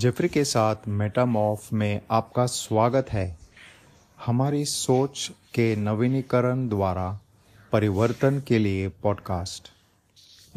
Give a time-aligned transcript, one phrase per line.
[0.00, 3.38] Jeffrey के साथ मेटामॉफ में आपका स्वागत है।
[4.26, 7.20] हमारी सोच के नवीनीकरण द्वारा
[7.72, 9.68] परिवर्तन के लिए पॉडकास्ट।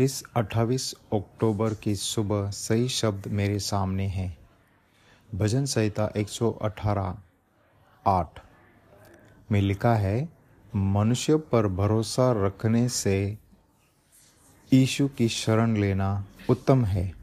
[0.02, 4.38] इस 28 अक्टूबर की सुबह सही शब्द मेरे सामने हैं।
[5.36, 7.18] भजन संहिता 118
[8.08, 8.40] आठ
[9.52, 10.30] में लिखा है,
[10.76, 13.38] मनुष्य पर भरोसा रखने से
[14.74, 17.23] ईशु की शरण लेना उत्तम है।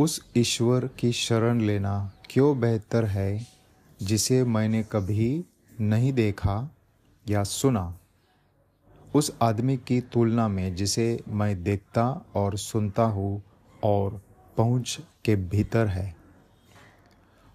[0.00, 3.46] उस ईश्वर की शरण लेना क्यों बेहतर है,
[4.02, 5.44] जिसे मैंने कभी
[5.80, 6.70] नहीं देखा
[7.28, 7.98] या सुना?
[9.14, 13.42] उस आदमी की तुलना में, जिसे मैं देखता और सुनता हूँ,
[13.84, 14.22] और
[14.56, 16.16] पहुँच के भीतर है।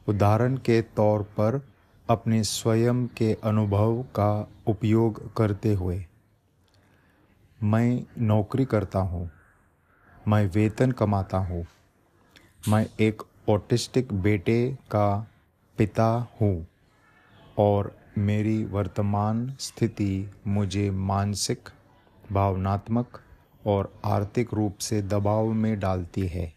[0.07, 1.67] उदाहरण के तौर पर,
[2.09, 6.05] अपने स्वयं के अनुभव का उपयोग करते हुए,
[7.63, 9.31] मैं नौकरी करता हूँ,
[10.27, 11.65] मैं वेतन कमाता हूँ
[12.67, 15.27] मैं एक ऑटिस्टिक बेटे का
[15.77, 16.67] पिता हूँ
[17.57, 21.69] और मेरी वर्तमान स्थिति मुझे मानसिक,
[22.31, 23.21] भावनात्मक
[23.65, 26.53] और आर्थिक रूप से दबाव में डालती है।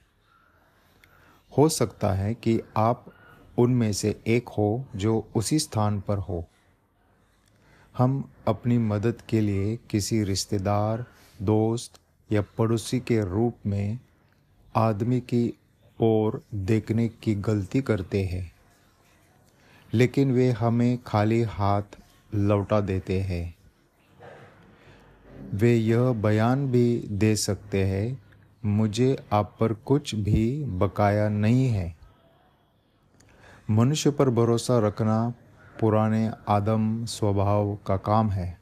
[1.59, 3.07] हो सकता है कि आप
[3.59, 6.45] उनमें से एक हो जो उसी स्थान पर हो।
[7.99, 11.05] हम अपनी मदद के लिए किसी रिश्तेदार,
[11.43, 12.01] दोस्त
[12.33, 13.99] या पड़ोसी के रूप में
[14.77, 15.59] आदमी की
[16.01, 18.53] ओर देखने की गलती करते हैं।
[19.95, 21.83] लेकिन वे हमें खाली हाथ
[22.35, 23.55] लौटा देते हैं।
[25.55, 28.23] वे यह बयान भी दे सकते हैं,
[28.65, 31.97] मुझे आप पर कुछ भी बकाया नहीं है।
[33.71, 35.35] मनुष्य पर भरोसा रखना
[35.81, 38.61] पुराने आदम स्वभाव का काम है।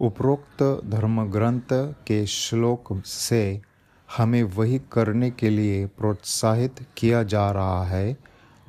[0.00, 3.67] उपरोक्त धर्म ग्रंथ के श्लोक से
[4.16, 8.16] हमें वही करने के लिए प्रोत्साहित किया जा रहा है,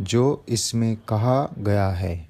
[0.02, 2.30] जो इसमें कहा गया है।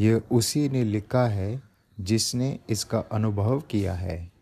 [0.00, 1.62] यह उसी ने लिखा है
[2.00, 4.32] जिसने इसका अनुभव किया है।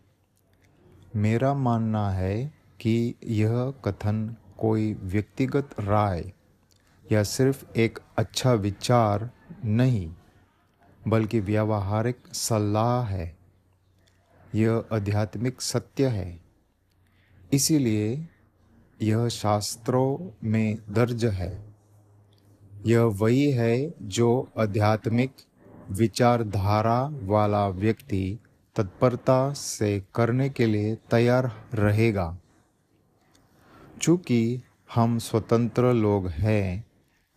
[1.17, 6.33] मेरा मानना है कि यह कथन कोई व्यक्तिगत राय
[7.13, 9.31] या सिर्फ़ एक अच्छा विचार
[9.65, 10.15] नहीं,
[11.09, 13.37] बल्कि व्यावहारिक सलाह है।
[14.55, 16.46] यह आध्यात्मिक सत्य है।
[17.53, 18.29] इसीलिए
[19.03, 21.75] यह शास्त्रों में दर्ज है।
[22.87, 25.33] यह वही है जो आध्यात्मिक
[25.91, 28.39] विचारधारा वाला व्यक्ति
[28.77, 32.39] तत्परता से करने के लिए तैयार रहेगा।
[34.03, 34.63] चूँकि
[34.95, 36.87] हम स्वतंत्र लोग हैं,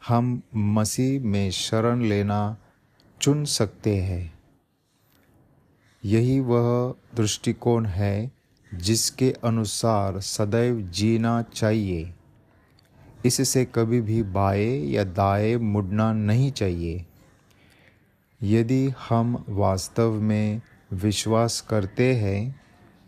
[0.08, 2.58] हम मसीह में शरण लेना
[3.22, 4.40] चुन सकते हैं।
[6.06, 8.39] यही वह दृष्टिकोण है
[8.74, 12.14] जिसके अनुसार सदैव जीना चाहिए।
[13.26, 17.06] इससे कभी भी बाएँ या दाएँ मुड़ना नहीं चाहिए।
[18.44, 20.62] यदि हम वास्तव में
[20.94, 22.62] विश्वास करते हैं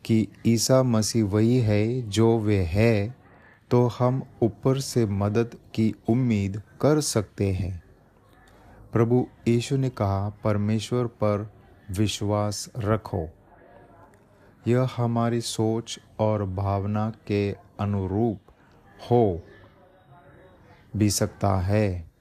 [0.06, 3.16] कि ईसा मसीह वही है जो वे है
[3.72, 7.84] तो हम ऊपर से मदद की उम्मीद कर सकते हैं।
[8.94, 11.54] प्रभु यीशु ने कहा, परमेश्वर पर
[11.92, 13.30] विश्वास रखो।
[14.68, 18.40] यह हमारी सोच और भावना के अनुरूप
[19.12, 19.42] हो
[20.96, 22.12] भी सकता है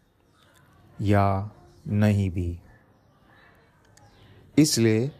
[1.00, 1.50] या
[1.88, 2.58] नहीं भी।
[4.58, 5.10] इसलिए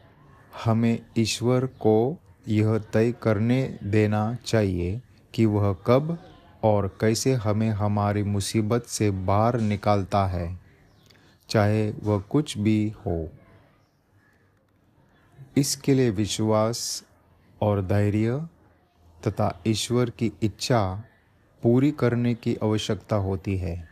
[0.65, 2.17] हमें ईश्वर को
[2.49, 5.01] यह तय करने देना चाहिए
[5.35, 6.17] कि वह कब
[6.65, 10.59] और कैसे हमें हमारी मुसीबत से बाहर निकालता है,
[11.49, 13.29] चाहे वह कुछ भी हो।
[15.57, 17.05] इसके लिए विश्वास
[17.63, 18.49] और धैर्य
[19.27, 21.05] तथा ईश्वर की इच्छा
[21.63, 23.89] पूरी करने की आवश्यकता होती है।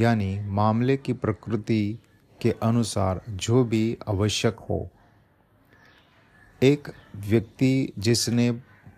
[0.00, 1.98] यानी मामले की प्रकृति
[2.40, 4.88] के अनुसार जो भी आवश्यक हो।
[6.62, 8.50] एक व्यक्ति जिसने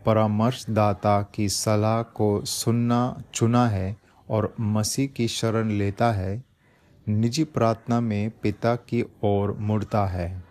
[0.06, 3.96] परामर्शदाता की सलाह को सुनना, चुना है
[4.31, 6.44] और मसीह की शरण लेता है,
[7.08, 10.44] निजी प्रार्थना में पिता की ओर मुड़ता है।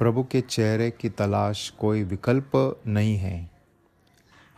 [0.00, 3.50] प्रभु के चेहरे की तलाश कोई विकल्प नहीं है।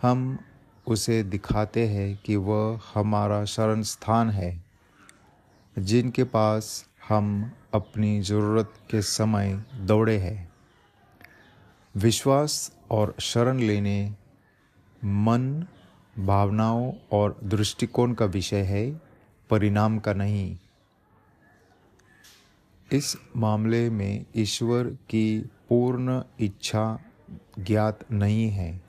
[0.02, 0.38] हम
[0.86, 4.64] उसे दिखाते हैं कि वह हमारा शरण स्थान है,
[5.78, 10.52] जिनके पास हम अपनी ज़रूरत के समय दौड़े हैं।
[11.96, 14.14] विश्वास और शरण लेने
[15.04, 15.66] मन,
[16.18, 19.00] भावनाओं और दृष्टिकोण का विषय है,
[19.50, 20.58] परिणाम का नहीं।
[22.92, 27.00] इस मामले में ईश्वर की पूर्ण इच्छा
[27.58, 28.82] ज्ञात नहीं है।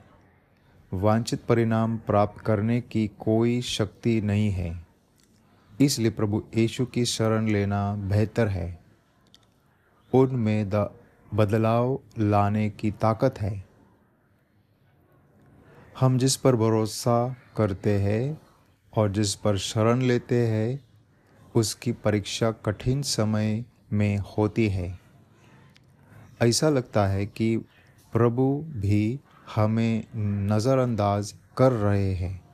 [0.92, 4.86] वांछित परिणाम प्राप्त करने की कोई शक्ति नहीं है।
[5.80, 8.80] इसलिए प्रभु यीशु की शरण लेना बेहतर है।
[10.14, 10.74] उनमें द
[11.34, 13.64] बदलाव लाने की ताकत है।
[16.00, 18.40] हम जिस पर भरोसा करते हैं
[18.96, 20.84] और जिस पर शरण लेते हैं,
[21.54, 24.98] उसकी परीक्षा कठिन समय में होती है।
[26.42, 27.56] ऐसा लगता है कि
[28.12, 29.20] प्रभु भी
[29.54, 30.04] हमें
[30.46, 32.44] नज़रअंदाज कर रहे हैं।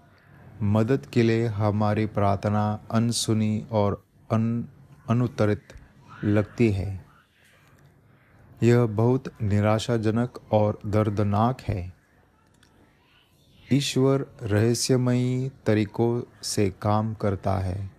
[0.62, 4.69] मदद के लिए हमारी प्रार्थना अनसुनी और अन,
[5.10, 5.62] अनुत्तरित
[6.25, 7.04] लगती है।
[8.62, 11.93] यह बहुत निराशाजनक और दर्दनाक है।
[13.72, 17.90] ईश्वर रहस्यमयी तरीकों से काम करता है,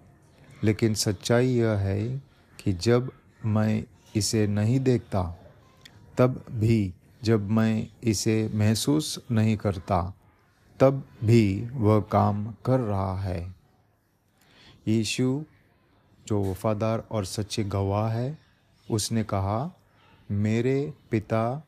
[0.63, 2.01] लेकिन सच्चाई यह है
[2.59, 3.11] कि जब
[3.45, 3.83] मैं
[4.15, 5.39] इसे नहीं देखता,
[6.17, 6.93] तब भी
[7.23, 10.13] जब मैं इसे महसूस नहीं करता,
[10.79, 13.55] तब भी वह काम कर रहा है।
[14.87, 15.43] यीशु,
[16.27, 18.37] जो वफादार और सच्चे गवाह है,
[18.91, 19.71] उसने कहा,
[20.31, 21.67] मेरे पिता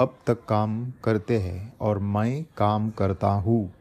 [0.00, 3.74] अब तक काम करते हैं और मैं काम करता हूँ।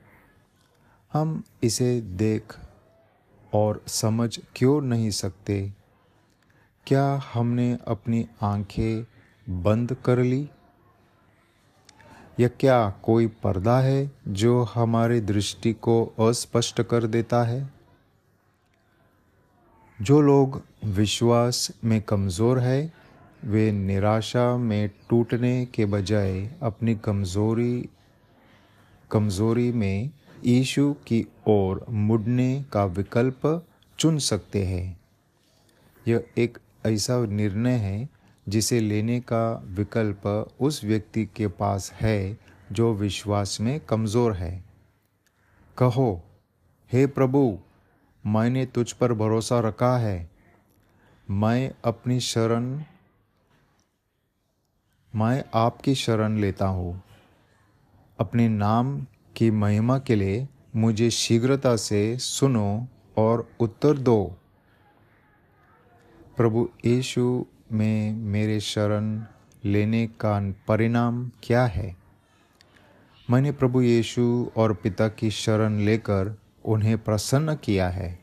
[1.14, 2.58] हम इसे देख
[3.54, 5.74] और समझ क्यों नहीं सकते?
[6.88, 9.06] क्या हमने अपनी आँखें
[9.64, 10.50] बंद कर ली?
[12.40, 17.70] या क्या कोई पर्दा है जो हमारी दृष्टि को अस्पष्ट कर देता है?
[20.02, 22.94] जो लोग विश्वास में कमज़ोर है,
[23.44, 27.90] वे निराशा में टूटने के बजाय अपनी कमज़ोरी
[29.12, 30.10] कमज़ोरी में
[30.46, 33.68] यीशु की ओर मुड़ने का विकल्प
[34.00, 35.00] चुन सकते हैं।
[36.08, 36.58] यह एक
[36.88, 38.10] ऐसा निर्णय है
[38.50, 40.26] जिसे लेने का विकल्प
[40.60, 42.38] उस व्यक्ति के पास है
[42.72, 44.64] जो विश्वास में कमज़ोर है।
[45.78, 46.24] कहो,
[46.92, 47.60] हे प्रभु,
[48.26, 50.30] मैंने तुझ पर भरोसा रखा है।
[51.30, 52.82] मैं अपनी शरण,
[55.16, 57.02] मैं आपकी शरण लेता हूँ।
[58.20, 59.06] अपने नाम
[59.36, 62.88] की महिमा के लिए मुझे शीघ्रता से सुनो
[63.18, 64.38] और उत्तर दो।
[66.38, 69.24] प्रभु यीशु में मेरे शरण
[69.66, 71.98] लेने का परिणाम क्या है?
[73.30, 78.20] मैंने प्रभु यीशु और पिता की शरण लेकर उन्हें प्रसन्न किया है।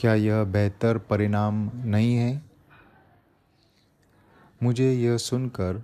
[0.00, 2.42] क्या यह बेहतर परिणाम नहीं है?
[4.62, 5.82] मुझे यह सुनकर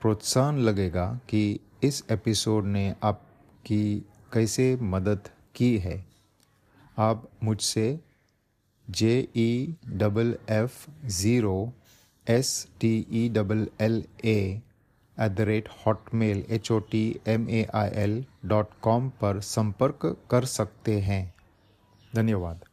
[0.00, 6.06] प्रोत्साहन लगेगा कि इस एपिसोड ने आपकी कैसे मदद की है।
[6.98, 8.00] आप मुझसे
[8.88, 11.56] J E double F zero
[12.26, 12.50] S
[12.80, 18.24] T E double L at the rate Hotmail H O T M A I L
[18.46, 21.22] dot com पर संपर्क कर सकते हैं
[22.12, 22.64] धन्यवाद